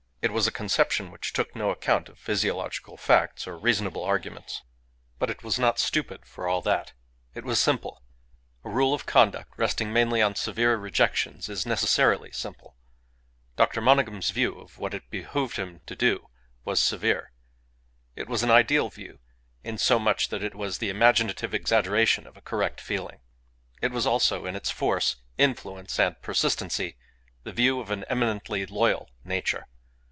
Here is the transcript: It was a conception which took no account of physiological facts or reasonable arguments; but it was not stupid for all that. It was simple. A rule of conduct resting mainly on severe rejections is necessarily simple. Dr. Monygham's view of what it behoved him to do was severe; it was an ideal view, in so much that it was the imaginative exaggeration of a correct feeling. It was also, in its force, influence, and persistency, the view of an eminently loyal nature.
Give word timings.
It 0.23 0.31
was 0.31 0.45
a 0.45 0.51
conception 0.51 1.09
which 1.09 1.33
took 1.33 1.55
no 1.55 1.71
account 1.71 2.07
of 2.07 2.19
physiological 2.19 2.95
facts 2.95 3.47
or 3.47 3.57
reasonable 3.57 4.03
arguments; 4.03 4.61
but 5.17 5.31
it 5.31 5.41
was 5.41 5.57
not 5.57 5.79
stupid 5.79 6.27
for 6.27 6.47
all 6.47 6.61
that. 6.61 6.93
It 7.33 7.43
was 7.43 7.59
simple. 7.59 8.03
A 8.63 8.69
rule 8.69 8.93
of 8.93 9.07
conduct 9.07 9.51
resting 9.57 9.91
mainly 9.91 10.21
on 10.21 10.35
severe 10.35 10.75
rejections 10.77 11.49
is 11.49 11.65
necessarily 11.65 12.29
simple. 12.31 12.77
Dr. 13.55 13.81
Monygham's 13.81 14.29
view 14.29 14.59
of 14.59 14.77
what 14.77 14.93
it 14.93 15.09
behoved 15.09 15.55
him 15.55 15.81
to 15.87 15.95
do 15.95 16.29
was 16.63 16.79
severe; 16.79 17.31
it 18.15 18.29
was 18.29 18.43
an 18.43 18.51
ideal 18.51 18.89
view, 18.89 19.21
in 19.63 19.79
so 19.79 19.97
much 19.97 20.27
that 20.29 20.43
it 20.43 20.53
was 20.53 20.77
the 20.77 20.89
imaginative 20.89 21.51
exaggeration 21.55 22.27
of 22.27 22.37
a 22.37 22.41
correct 22.41 22.79
feeling. 22.79 23.21
It 23.81 23.91
was 23.91 24.05
also, 24.05 24.45
in 24.45 24.55
its 24.55 24.69
force, 24.69 25.15
influence, 25.39 25.99
and 25.99 26.21
persistency, 26.21 26.95
the 27.41 27.51
view 27.51 27.79
of 27.79 27.89
an 27.89 28.03
eminently 28.07 28.63
loyal 28.67 29.09
nature. 29.23 29.65